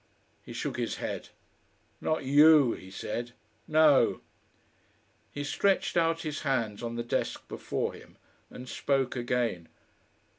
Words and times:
He 0.41 0.51
shook 0.51 0.77
his 0.77 0.95
head. 0.95 1.29
"Not 2.01 2.25
YOU," 2.25 2.71
he 2.73 2.89
said. 2.89 3.33
"No!" 3.67 4.21
He 5.31 5.43
stretched 5.43 5.95
out 5.95 6.21
his 6.21 6.41
hands 6.41 6.81
on 6.81 6.95
the 6.95 7.03
desk 7.03 7.47
before 7.47 7.93
him, 7.93 8.17
and 8.49 8.67
spoke 8.67 9.15
again. 9.15 9.69